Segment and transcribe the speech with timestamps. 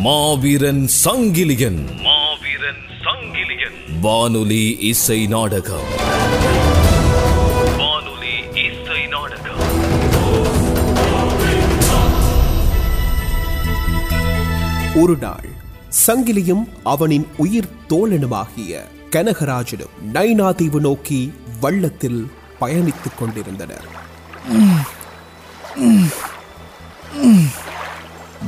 [0.00, 2.02] மாவீரன் சங்கிலியன்.
[2.02, 4.00] மாவீரன் சங்கிலியன்.
[4.00, 5.88] வானொலி இசை நாடகம்.
[7.76, 9.58] வானொலி இசை நாடகம்.
[14.94, 15.48] ஒரு நாள்
[16.06, 18.80] சங்கிலியும் அவனின் உயிர் தோழனுமாகிய
[19.10, 22.30] கனகராஜனும் நைனாதீவு நோக்கி வள்ளத்தில்
[22.60, 23.98] பயணித்துக் கொண்டிருந்தனர்.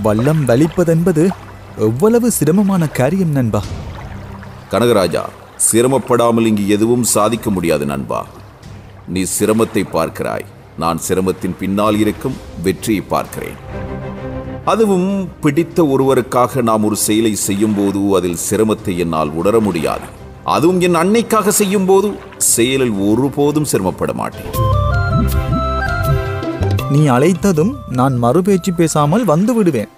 [0.05, 1.25] வல்லம் வலிப்பதென்பது
[1.87, 3.61] எவ்வளவு சிரமமான காரியம் நண்பா?
[4.73, 5.23] கனகராஜா
[5.67, 8.21] சிரமப்படாமல் இங்கு எதுவும் சாதிக்க முடியாது நண்பா.
[9.09, 10.47] நீ சிரமத்தை பார்க்கிறாய்.
[10.79, 13.59] நான் சிரமத்தின் பின்னால் இருக்கும் வெற்றியை பார்க்கிறேன்.
[14.65, 15.09] அதுவும்
[15.41, 20.09] பிடித்த ஒருவருக்காக நாம் ஒரு செயலை செய்யும் போது அதில் சிரமத்தை என்னால் உணர முடியாது.
[20.45, 24.53] அதுவும் என் அன்னைக்காக செய்யும் போது செயலில் ஒருபோதும் சிரமப்பட மாட்டேன்.
[26.93, 29.91] நீ அழைத்ததும் நான் மறுபேச்சு பேசாமல் வந்து விடுவேன்.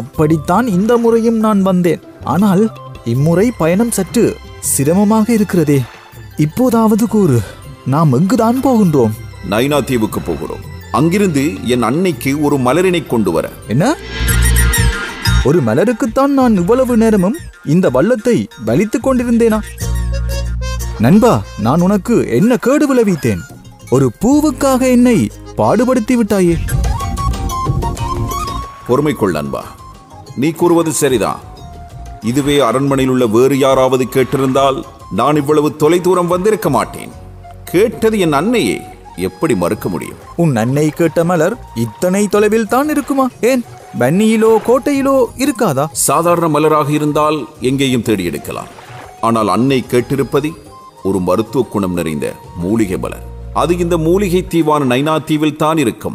[0.00, 2.02] அப்படித்தான் இந்த முறையும் நான் வந்தேன்.
[2.24, 2.62] ஆனால்
[3.04, 4.24] இம்முறை பயணம் சற்று
[4.60, 5.78] சிரமமாக இருக்கிறதே.
[6.36, 7.38] இப்போதாவது கூறு
[7.86, 9.14] நாம் எங்குதான் போகின்றோம்?
[9.50, 10.64] நைனா தீவுக்கு போகிறோம்.
[10.92, 13.48] அங்கிருந்து என் அன்னைக்கு ஒரு மலரினை கொண்டு வர.
[13.68, 13.94] என்ன?
[15.44, 19.60] ஒரு மலருக்குத்தான் நான் இவ்வளவு நேரமும் இந்த வள்ளத்தை வலித்துக் கொண்டிருந்தேனா?
[20.98, 23.42] நண்பா நான் உனக்கு என்ன கேடு விளைவித்தேன்?
[23.94, 26.56] ஒரு பூவுக்காக என்னை பாடுபடுத்தி விட்டாயே.
[28.86, 29.64] பொறுமை கொள் நண்பா.
[30.36, 31.40] நீ கூறுவது சரிதான்.
[32.20, 37.10] இதுவே அரண்மனையில் உள்ள வேறு யாராவது கேட்டிருந்தால் நான் இவ்வளவு தொலைதூரம் வந்திருக்க மாட்டேன்.
[37.64, 38.80] கேட்டது என் அன்னையே.
[39.16, 40.16] எப்படி மறுக்க முடியும்?
[40.36, 43.28] உன் அன்னை கேட்ட மலர் இத்தனை தொலைவில் தான் இருக்குமா?
[43.40, 43.64] ஏன்
[43.98, 45.86] வன்னியிலோ கோட்டையிலோ இருக்காதா?
[45.92, 48.68] சாதாரண மலராக இருந்தால் எங்கேயும் தேடி எடுக்கலாம்
[49.20, 50.50] ஆனால் அன்னை கேட்டிருப்பது
[51.02, 53.31] ஒரு மருத்துவ குணம் நிறைந்த மூலிகை மலர்.
[53.60, 56.14] அது இந்த மூலிகை தீவான நைனா தீவில் தான் இருக்கும்.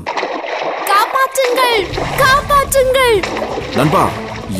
[3.80, 4.04] நண்பா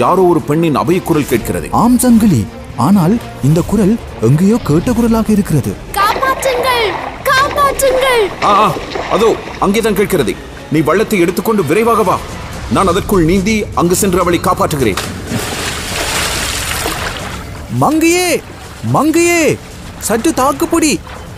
[0.02, 1.68] யாரோ ஒரு பெண்ணின் அபய குரல் கேட்கிறது.
[1.82, 2.42] ஆம் சங்கிலி
[2.88, 3.16] ஆனால்
[3.48, 3.94] இந்த குரல்
[4.28, 5.74] எங்கேயோ கேட்ட குரலாக இருக்கிறது.
[9.16, 9.30] அதோ
[9.66, 10.36] அங்கேதான் கேட்கிறது.
[10.74, 12.18] நீ வள்ளத்தை எடுத்துக்கொண்டு விரைவாக வா.
[12.78, 15.02] நான் அதற்குள் நீந்தி அங்கு சென்று அவளை காப்பாற்றுகிறேன்.
[17.84, 18.30] மங்கையே
[18.96, 19.44] மங்கையே
[20.10, 20.94] சற்று தாக்குப்பிடி.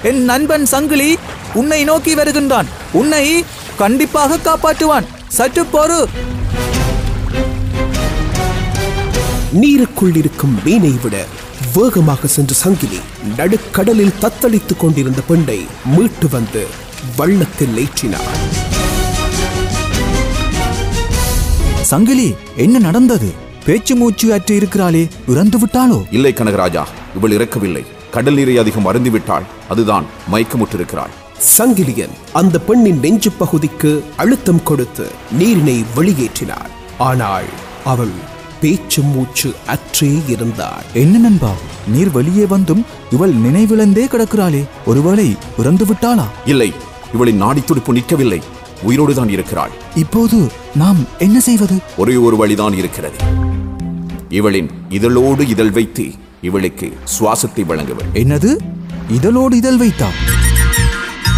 [0.09, 1.07] என் நண்பன் சங்கிலி
[1.53, 2.65] உன்னை நோக்கி வருகின்றான்.
[2.91, 3.43] உன்னை
[3.77, 5.03] கண்டிப்பாக காப்பாற்றுவான்.
[5.27, 6.05] சற்று பொறு.
[9.53, 11.25] நீருக்குள் இருக்கும் மீனை விட
[11.75, 12.99] வேகமாக சென்ற சங்கிலி
[13.37, 16.67] நடுக்கடலில் தத்தளித்துக் கொண்டிருந்த பெண்ணை மீட்டு வந்து
[17.15, 18.37] வள்ளத்தில் ஏற்றினார்.
[21.81, 23.33] சங்கிலி என்ன நடந்தது?
[23.65, 26.05] பேச்சு மூச்சு அற்று இருக்கிறாளே இறந்து விட்டாளோ?
[26.11, 26.83] இல்லை கனகராஜா
[27.15, 27.85] இவள் இறக்கவில்லை.
[28.11, 31.09] கடல் நீரை அதிகம் அருந்தி விட்டாள் அதுதான் மயக்கமுற்றிருக்கிறாள்.
[31.47, 35.05] சங்கிலியன் அந்த பெண்ணின் நெஞ்சு பகுதிக்கு அழுத்தம் கொடுத்து
[35.39, 36.71] நீரினை வெளியேற்றினார்.
[36.97, 37.49] ஆனால்
[37.83, 38.13] அவள்
[38.61, 40.87] பேச்சு மூச்சு அற்றே இருந்தாள்.
[40.93, 41.51] என்ன நண்பா
[41.87, 46.25] நீர் வெளியே வந்தும் இவள் நினைவிழந்தே கிடக்கிறாளே ஒருவேளை இறந்து விட்டாளா?
[46.45, 46.69] இல்லை
[47.13, 48.41] இவளின் நாடி துடிப்பு நிற்கவில்லை.
[48.83, 49.71] உயிரோடு தான் இருக்கிறாள்.
[49.95, 50.39] இப்போது
[50.75, 51.77] நாம் என்ன செய்வது?
[51.97, 53.17] ஒரே ஒரு வழிதான் இருக்கிறது.
[54.29, 56.05] இவளின் இதழோடு இதழ் வைத்து
[56.41, 58.51] இவளுக்கு சுவாசத்தை வழங்குவள் என்னது?
[59.17, 60.09] இதழோடு இதழ் வைத்தா?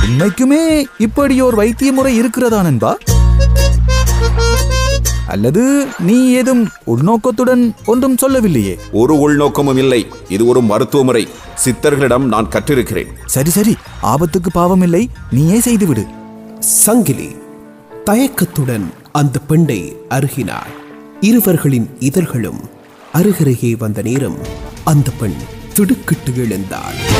[0.05, 2.97] உண்மைக்குமே இப்படி ஒரு வைத்திய முறை இருக்கிறதா நண்பா
[5.27, 8.79] அல்லது நீ ஏதும் உள்நோக்கத்துடன் ஒன்றும் சொல்லவில்லையே?
[8.91, 10.07] ஒரு உள்நோக்கமும் இல்லை.
[10.29, 11.27] இது ஒரு மருத்துவ முறை
[11.65, 13.07] சித்தர்களிடம் நான் கற்றிருக்கிறேன்.
[13.25, 13.75] சரி சரி.
[14.03, 16.05] ஆபத்துக்கு பாவமில்லை நீயே செய்துவிடு.
[16.59, 17.35] சங்கிலி
[18.03, 20.71] தயக்கத்துடன் அந்த பெண்ணை அருகினாள்.
[21.21, 22.59] இருவர்களின் இதழ்களும்
[23.13, 24.37] அருகருகே வந்த நேரம்
[24.83, 25.35] அந்த பெண்
[25.73, 27.10] திடுக்கிட்டு எழுந்தாள்.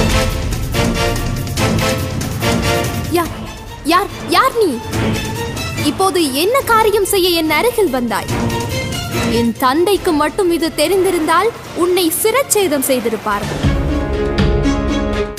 [4.33, 4.71] யார் நீ?
[5.89, 8.27] இப்போது என்ன காரியம் செய்ய என் அருகில் வந்தாய்?
[9.39, 11.49] என் தந்தைக்கு மட்டும் இது தெரிந்திருந்தால்
[11.83, 13.59] உன்னை சிரச்சேதம் செய்திருப்பார்கள்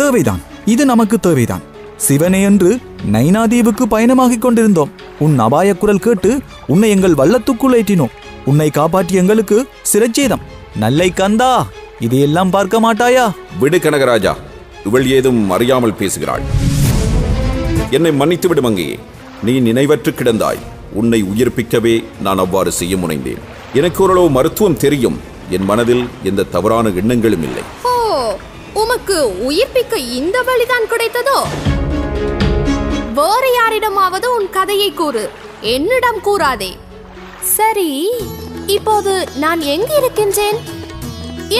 [0.00, 0.42] தேவைதான்.
[0.64, 1.64] இது நமக்கு தேவைதான்.
[2.06, 2.70] சிவனே என்று
[3.14, 4.92] நைனாதீவுக்கு பயணமாகிக் கொண்டிருந்தோம்.
[5.19, 6.31] உன் அபாய குரல் கேட்டு
[6.66, 8.16] உன்னை எங்கள் வள்ளத்துக்குள் ஏற்றினோம்.
[8.44, 9.58] உன்னை காப்பாற்றி எங்களுக்கு
[9.93, 10.44] சிரச்சேதம்.
[10.84, 11.52] நல்லை கந்தா
[12.06, 13.26] இதையெல்லாம் பார்க்க மாட்டாயா?
[13.61, 14.34] விடு கனகராஜா
[14.84, 16.44] இவள் ஏதும் அறியாமல் பேசுகிறாள்.
[17.96, 18.94] என்னை மன்னித்து விடு மங்கையே
[19.46, 20.60] நீ நினைவற்று கிடந்தாய்.
[21.00, 23.42] உன்னை உயிர்ப்பிக்கவே நான் அவ்வாறு செய்ய முனைந்தேன்.
[23.78, 25.18] எனக்கு ஓரளவு மருத்துவம் தெரியும்.
[25.50, 27.64] என் மனதில் எந்த தவறான எண்ணங்களும் இல்லை.
[27.82, 27.92] ஓ
[28.82, 29.16] உமக்கு
[29.48, 31.38] உயிர்ப்பிக்க இந்த வழிதான் கிடைத்ததோ?
[33.18, 35.24] வேறு யாரிடமாவது உன் கதையை கூறு.
[35.60, 36.72] என்னிடம் கூறாதே.
[37.56, 37.90] சரி
[38.76, 40.60] இப்போது நான் எங்கு இருக்கின்றேன்?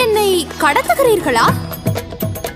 [0.03, 0.29] என்னை
[0.63, 1.45] கடத்துகிறீர்களா?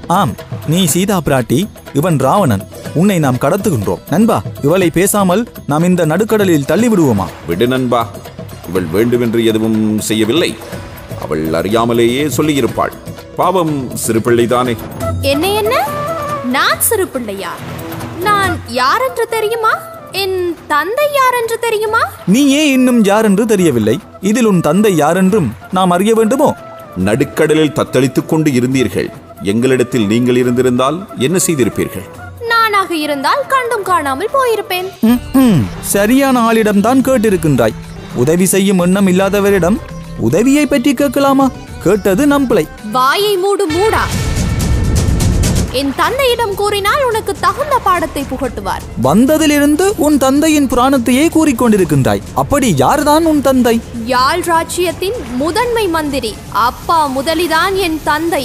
[0.07, 0.35] ஆம்
[0.67, 1.59] நீ சீதா பிராட்டி
[1.93, 2.65] இவன் ராவணன்.
[2.99, 3.99] உன்னை நாம் கடத்துகின்றோம்.
[4.09, 8.09] நண்பா இவளை பேசாமல் நாம் இந்த நடுக்கடலில் தள்ளி விடுவோமா விடு நண்பா.
[8.69, 10.55] இவள் வேண்டுமென்று எதுவும் செய்யவில்லை.
[11.21, 12.93] அவள் அறியாமலேயே சொல்லியிருப்பாள்.
[13.35, 14.77] பாவம் சிறு பிள்ளைதானே.
[15.21, 15.87] என்ன என்ன?
[16.45, 17.51] நான் சிறு பிள்ளையா?
[18.21, 19.73] நான் யார் என்று தெரியுமா?
[20.11, 22.01] என் தந்தை யார் என்று தெரியுமா?
[22.25, 23.99] நீ ஏன் இன்னும் யார் என்று தெரியவில்லை.
[24.21, 26.55] இதில் உன் தந்தை யாரென்றும் நாம் அறிய வேண்டுமோ?
[26.95, 29.09] நடுக்கடலில் தத்தளித்துக் கொண்டு இருந்தீர்கள்.
[29.43, 32.07] எங்களிடத்தில் நீங்கள் இருந்திருந்தால் என்ன செய்திருப்பீர்கள்?
[32.67, 34.87] நானாக இருந்தால் கண்டும் காணாமல் போயிருப்பேன்.
[35.91, 37.75] சரியான ஆளிடம்தான் கேட்டிருக்கின்றாய்.
[38.21, 39.77] உதவி செய்யும் எண்ணம் இல்லாதவரிடம்
[40.27, 41.45] உதவியை பற்றி கேட்கலாமா?
[41.83, 42.65] கேட்டது நம் பிழை
[42.95, 44.03] வாயை மூடு மூடா.
[45.79, 48.83] என் தந்தையிடம் கூறினால் உனக்கு தகுந்த பாடத்தை புகட்டுவார்.
[49.07, 53.75] வந்ததிலிருந்து உன் தந்தையின் புராணத்தையே கூறிக்கொண்டிருக்கின்றாய் அப்படி யார்தான் உன் தந்தை?
[54.15, 56.33] யாழ் ராஜ்யத்தின் முதன்மை மந்திரி
[56.69, 58.43] அப்பா முதலிதான் என் தந்தை.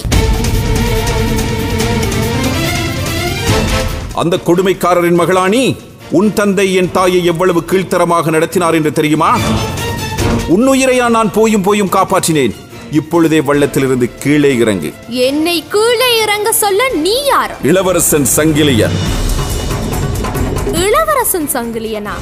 [4.14, 5.76] அந்த கொடுமைக்காரரின் மகளானி
[6.10, 9.30] உன் தந்தை என் தாயை எவ்வளவு கீழ்த்தரமாக நடத்தினார் என்று தெரியுமா?
[10.54, 12.54] உன்னுயிரையா நான் போயும் போயும் காப்பாற்றினேன்.
[12.90, 14.92] இப்பொழுதே வள்ளத்திலிருந்து கீழே இறங்கு.
[15.08, 17.54] என்னை கீழே இறங்க சொல்ல நீ யார்?
[17.62, 18.96] இளவரசன் சங்கிலியன்
[20.84, 22.14] இளவரசன் சங்கிலியனா?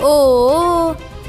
[0.00, 0.14] ஓ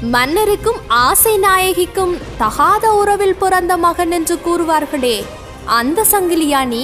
[0.00, 5.16] மன்னருக்கும் ஆசை நாயகிக்கும் தகாத உறவில் பிறந்த மகன் என்று கூறுவார்களே.
[5.64, 6.82] அந்த சங்கிலியா நீ?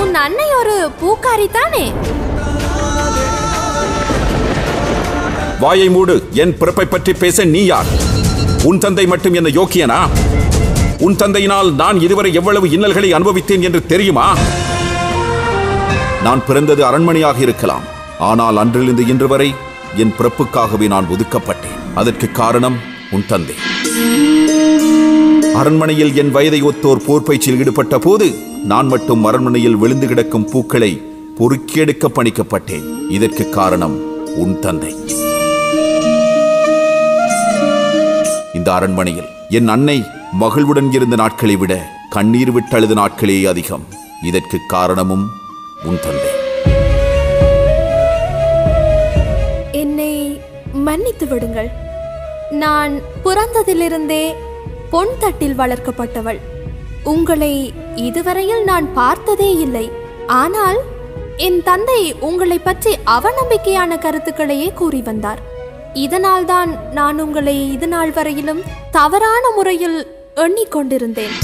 [0.00, 1.84] உன் அன்னை ஒரு பூக்காரி தானே?
[5.60, 6.14] வாயை மூடு.
[6.42, 7.88] என் பிறப்பை பற்றி பேச நீ யார்?
[8.64, 10.00] உன் தந்தை மட்டும் என்ன யோக்கியனா?
[11.06, 14.26] உன் தந்தையினால் நான் இதுவரை எவ்வளவு இன்னல்களை அனுபவித்தேன் என்று தெரியுமா?
[16.22, 17.86] நான் பிறந்தது அரண்மனையாக இருக்கலாம்.
[18.18, 19.54] ஆனால் அன்றிலிருந்து இன்று வரை
[19.96, 21.78] என் பிறப்புக்காகவே நான் ஒதுக்கப்பட்டேன்.
[21.94, 22.78] அதற்கு காரணம்
[23.10, 23.56] உன் தந்தை.
[25.60, 28.26] அரண்மனையில் என் வயதை ஒத்தோர் போர் பயிற்சியில் ஈடுபட்ட போது
[28.70, 31.02] நான் மட்டும் அரண்மனையில் விழுந்து கிடக்கும் பூக்களை
[31.38, 32.86] பொறுக்கியெடுக்க பணிக்கப்பட்டேன்.
[33.08, 34.94] இதற்கு காரணம் உன் தந்தை.
[38.54, 43.86] இந்த அரண்மனையில் என் அன்னை மகிழ்வுடன் இருந்த நாட்களை விட கண்ணீர் விட்டழுத நாட்களே அதிகம்.
[44.22, 45.26] இதற்கு காரணமும்
[45.84, 46.32] உன் தந்தை.
[49.72, 50.40] என்னை
[50.72, 51.70] மன்னித்து விடுங்கள்.
[52.50, 54.24] நான் பிறந்ததிலிருந்தே
[54.90, 56.40] பொன் தட்டில் வளர்க்கப்பட்டவள்.
[57.04, 57.72] உங்களை
[58.06, 59.86] இதுவரையில் நான் பார்த்ததே இல்லை.
[60.40, 60.78] ஆனால்
[61.46, 65.40] என் தந்தை உங்களை பற்றி அவநம்பிக்கையான கருத்துக்களையே கூறி வந்தார்.
[66.04, 68.62] இதனால்தான் நான் உங்களை இது நாள் வரையிலும்
[68.96, 69.98] தவறான முறையில்
[70.44, 71.36] எண்ணிக்கொண்டிருந்தேன்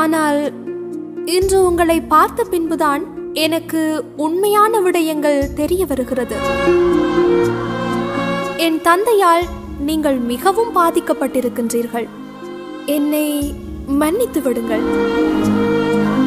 [0.00, 0.40] ஆனால்
[1.36, 3.02] இன்று உங்களை பார்த்த பின்புதான்
[3.46, 3.80] எனக்கு
[4.26, 6.36] உண்மையான விடயங்கள் தெரிய வருகிறது.
[8.66, 9.44] என் தந்தையால்
[9.88, 12.08] நீங்கள் மிகவும் பாதிக்கப்பட்டிருக்கின்றீர்கள்.
[12.96, 13.26] என்னை
[13.88, 14.82] மன்னித்து விடுங்கள்.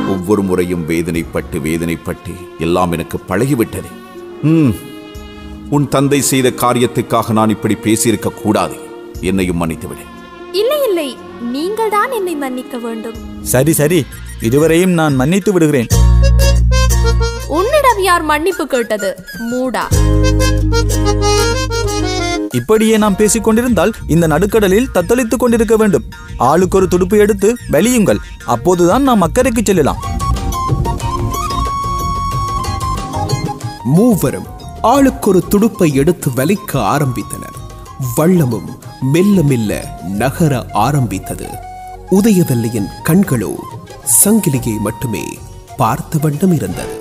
[0.07, 3.89] ஒவ்வொரு முறையும் வேதனைப்பட்டு வேதனைப்பட்டு எல்லாம் எனக்கு பழகிவிட்டது.
[4.41, 4.73] ம்,
[5.69, 8.73] உன் தந்தை செய்த காரியத்துக்காக நான் இப்படி பேசியிருக்க கூடாது.
[9.21, 10.05] என்னையும் மன்னித்துவிடு
[10.51, 11.17] இல்லை இல்லை.
[11.41, 13.13] நீங்கள் தான் என்னை மன்னிக்க வேண்டும்.
[13.41, 14.05] சரி சரி.
[14.41, 15.87] இதுவரையும் நான் மன்னித்து விடுகிறேன்.
[17.47, 19.23] உன்னிடம் யார் மன்னிப்பு கேட்டது?
[19.51, 19.87] மூடா.
[22.51, 26.03] இப்படியே நாம் பேசிக் கொண்டிருந்தால் இந்த நடுக்கடலில் தத்தளித்துக் கொண்டிருக்க வேண்டும்.
[26.37, 28.17] ஆளுக்கு ஒரு துடுப்பு எடுத்து வெளியுங்கள்.
[28.45, 29.97] அப்போதுதான் நாம் அக்கறைக்கு செல்லலாம்.
[33.83, 34.47] மூவரும்
[34.83, 37.57] ஆளுக்கொரு துடுப்பை எடுத்து வலிக்க ஆரம்பித்தனர்.
[38.17, 41.47] வள்ளமும் மெல்ல மெல்ல நகர ஆரம்பித்தது.
[42.11, 43.53] உதயவல்லியின் கண்களோ
[44.25, 45.23] சங்கிலியை மட்டுமே
[45.77, 47.00] பார்த்த வண்ணம் இருந்தது.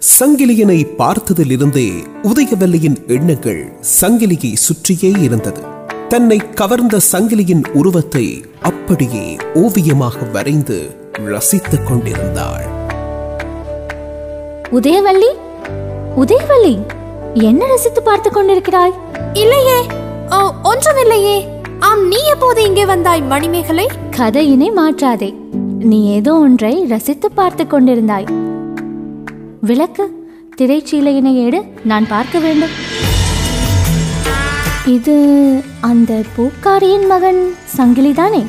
[0.00, 1.92] சங்கிலியனை பார்த்ததிலிருந்தே
[2.22, 5.60] உதயவல்லியின் எண்ணங்கள் சங்கிலியை சுற்றியே இருந்தது.
[6.08, 12.64] தன்னை கவர்ந்த சங்கிலியின் உருவத்தை அப்படியே ஓவியமாக வரைந்து ரசித்துக் கொண்டிருந்தாள்.
[14.70, 15.30] உதயவல்லி?
[16.16, 16.78] உதயவல்லி
[17.34, 18.94] என்ன ரசித்து பார்த்து கொண்டிருக்கிறாய்?
[19.32, 19.86] இல்லையே
[20.30, 21.48] ஓ, ஒன்றுமில்லையே.
[21.78, 23.88] ஆம் நீ எப்போது இங்கே வந்தாய் மணிமேகலை?
[24.16, 25.34] கதையினை மாற்றாதே.
[25.78, 28.49] நீ ஏதோ ஒன்றை ரசித்து பார்த்து கொண்டிருந்தாய்.
[29.68, 30.04] விளக்கு.
[30.58, 31.58] திரைச்சீலையினை எடு
[31.90, 32.74] நான் பார்க்க வேண்டும்.
[34.86, 35.14] இது
[35.80, 37.40] அந்த பூக்காரியின் மகன்
[37.76, 38.42] சங்கிலிதானே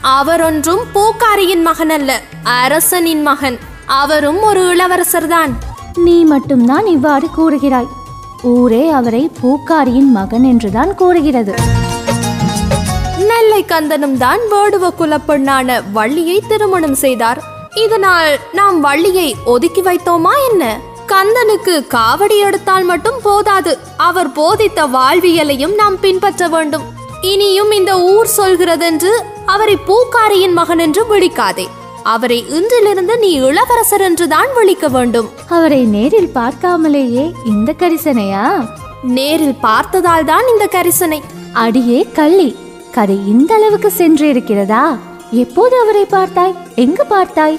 [0.00, 3.58] அவர் ஒன்றும் பூக்காரியின் மகன் அல்ல அரசனின் மகன்.
[3.86, 5.52] அவரும் ஒரு இளவரசர்தான்.
[5.94, 7.90] நீ மட்டும்தான் இவ்வாறு கூறுகிறாய்.
[8.42, 11.54] ஊரே அவரை பூக்காரியின் மகன் என்றுதான் கூறுகிறது.
[13.30, 17.40] நெல்லை கந்தனும் தான் வேடுவ குலப்பெண்ணான வள்ளியை திருமணம் செய்தார்.
[17.74, 20.80] இதனால் நாம் வள்ளியை ஒதுக்கி வைத்தோமா என்ன?
[21.06, 23.78] கந்தனுக்கு காவடி எடுத்தால் மட்டும் போதாது.
[23.96, 26.82] அவர் போதித்த வாழ்வியலையும் நாம் பின்பற்ற வேண்டும்.
[27.20, 29.10] இனியும் இந்த ஊர் சொல்கிறதென்று
[29.46, 31.68] அவரை பூக்காரியின் மகன் என்று விழிக்காதே.
[32.02, 35.28] அவரை இன்றிலிருந்து நீ இளவரசர் என்றுதான் விழிக்க வேண்டும்.
[35.48, 38.68] அவரை நேரில் பார்க்காமலேயே இந்த கரிசனையா?
[39.02, 41.20] நேரில் பார்த்ததால் தான் இந்த கரிசனை.
[41.52, 42.56] அடியே கள்ளி
[42.92, 44.96] கதை இந்த அளவுக்கு சென்று இருக்கிறதா
[45.30, 46.54] எப்போது அவரை பார்த்தாய்?
[46.74, 47.58] எங்கு பார்த்தாய்?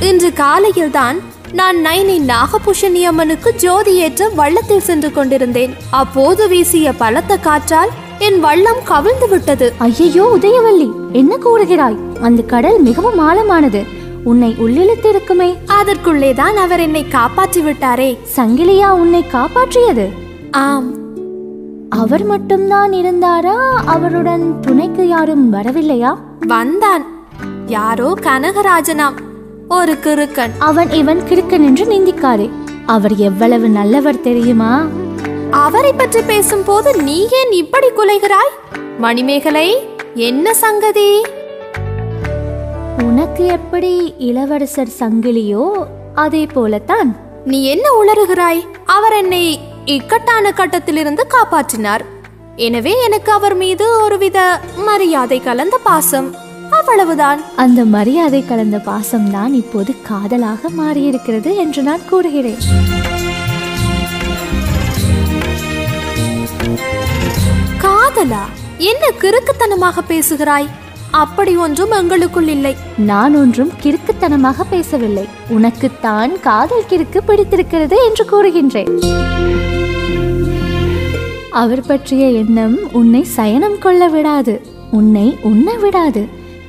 [0.00, 1.20] இன்று காலையில்தான்
[1.52, 5.74] நான் நைனி நாகபூஷணி அம்மனுக்கு ஜோதி ஏற்ற வள்ளத்தில் சென்று கொண்டிருந்தேன்.
[5.90, 9.72] அப்போது வீசிய பலத்த காற்றால் என் வள்ளம் கவிழ்ந்து விட்டது.
[9.78, 11.98] ஐயையோ உதயவல்லி என்ன கூறுகிறாய்?
[12.20, 13.86] அந்த கடல் மிகவும் ஆழமானது.
[14.24, 15.56] உன்னை உள்ளிழுத்திருக்குமே.
[15.66, 18.18] அதற்குள்ளேதான் அவர் என்னை காப்பாற்றி விட்டாரே.
[18.36, 20.12] சங்கிலியா உன்னை காப்பாற்றியது?
[20.50, 21.03] ஆம்
[21.94, 23.56] அவர் மட்டும்தான் இருந்தாரா?
[23.86, 26.18] அவருடன் துணைக்கு யாரும் வரவில்லையா?
[26.46, 27.04] வந்தான்.
[27.66, 29.16] யாரோ கனகராஜனாம்
[29.68, 30.50] ஒரு கிறுக்கன்.
[30.58, 32.50] அவன் இவன் கிறுக்கன் என்று நிந்திக்காதே.
[32.86, 34.86] அவர் எவ்வளவு நல்லவர் தெரியுமா?
[35.50, 38.54] அவரை பற்றி பேசும்போது நீ ஏன் இப்படி குலைகிறாய்?
[38.98, 39.68] மணிமேகலை
[40.14, 41.22] என்ன சங்கதி?
[43.04, 45.72] உனக்கு எப்படி இளவரசர் சங்கிலியோ
[46.14, 47.16] அதே போலத்தான்.
[47.44, 48.62] நீ என்ன உளறுகிறாய்?
[48.86, 52.04] அவர் என்னை இக்கட்டான கட்டத்திலிருந்து காப்பாற்றினார்.
[52.56, 56.34] எனவே எனக்கு அவர் மீது ஒருவித மரியாதை கலந்த பாசம்.
[56.70, 57.40] அவ்வளவுதான்.
[57.56, 62.56] அந்த மரியாதை கலந்த பாசம்தான் இப்போது காதலாக மாறியிருக்கிறது என்று நான் கூறுகிறேன்.
[67.78, 68.44] காதலா?
[68.78, 70.68] என்ன கிறுக்குத்தனமாக பேசுகிறாய்?
[71.10, 72.76] அப்படி ஒன்றும் எங்களுக்குள் இல்லை.
[72.96, 75.28] நான் ஒன்றும் கிறுக்குத்தனமாக பேசவில்லை.
[75.48, 79.22] உனக்குத்தான் காதல் கிறுக்கு பிடித்திருக்கிறது என்று கூறுகின்றேன்.
[81.54, 84.60] அவர் பற்றிய எண்ணம் உன்னை சயனம் கொள்ள விடாது.
[84.90, 86.26] உன்னை உண்ண விடாது.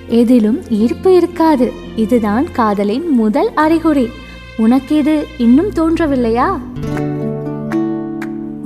[0.08, 1.72] எதிலும் ஈர்ப்பு இருக்காது.
[1.96, 4.10] இதுதான் காதலின் முதல் அறிகுறி.
[4.58, 6.60] உனக்கு இது இன்னும் தோன்றவில்லையா?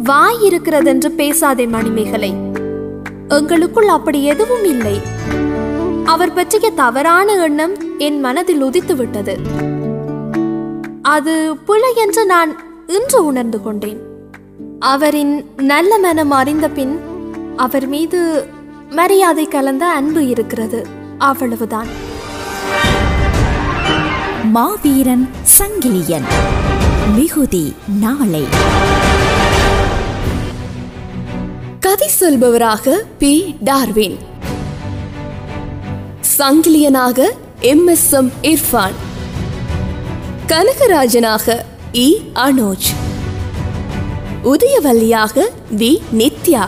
[0.04, 2.34] வாய் இருக்கிறதென்று பேசாதே மணிமேகலை.
[3.28, 5.02] எங்களுக்குள் அப்படி எதுவும் இல்லை.
[6.06, 9.38] அவர் பற்றிய தவறான எண்ணம் என் மனதில் உதித்து விட்டது.
[11.02, 12.56] அது பிழை என்று நான்
[12.88, 14.09] இன்று உணர்ந்து கொண்டேன்.
[14.80, 17.00] அவரின் நல்ல மனம் அறிந்த பின்
[17.58, 18.50] அவர் மீது
[18.90, 20.88] மரியாதை கலந்த அன்பு இருக்கிறது.
[21.18, 21.88] அவ்வளவுதான்.
[24.44, 26.24] மாவீரன் சங்கிலியன்.
[27.16, 28.44] மிகுதி நாளை.
[31.80, 33.58] கதை சொல்பவராக பி.
[33.60, 34.20] டார்வின்.
[36.38, 37.26] சங்கிலியனாக
[37.60, 37.88] எம்.
[37.88, 38.14] எஸ்.
[38.14, 38.32] எம்.
[38.42, 38.94] இர்ஃபான்.
[40.48, 41.58] கனகராஜனாக
[41.94, 42.14] இ.
[42.34, 43.09] அனோஜ்.
[44.44, 45.42] உதயவல்லியாக
[45.78, 45.98] வி.
[46.18, 46.68] நித்யா.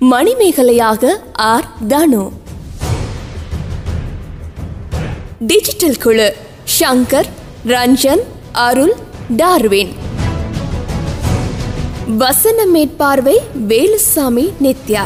[0.00, 1.68] மணிமேகலையாக ஆர்.
[1.88, 2.30] தனு.
[5.38, 6.36] டிஜிட்டல் குழு
[6.80, 7.24] ஷங்கர்
[7.66, 8.22] ரஞ்சன்
[8.52, 8.94] அருள்
[9.36, 9.92] டார்வின்.
[12.16, 15.02] வசன மேற்பார்வை வேலுசாமி நித்யா.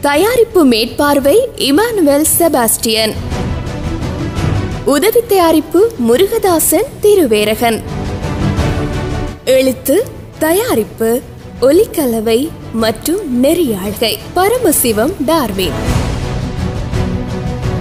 [0.00, 3.12] தயாரிப்பு மேற்பார்வை இமானுவேல் செபாஸ்டியன்.
[4.84, 7.82] உதவி தயாரிப்பு முருகதாசன் திருவேரகன்.
[9.44, 11.22] எழுத்து தயாரிப்பு
[11.60, 14.18] ஒலிக்கலவை மற்றும் நெறியாழ்கை.
[14.34, 15.72] பரமசிவம் டார்வின்.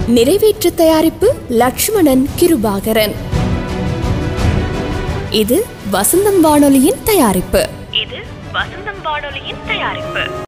[0.08, 3.14] நிறைவேற்று தயாரிப்பு லக்ஷ்மணன் கிருபாகரன்.
[5.32, 7.70] இது வசந்தம் வானொலியின் தயாரிப்பு.
[7.92, 8.18] இது
[8.54, 10.42] வசந்தம் வானொலியின் தயாரிப்பு.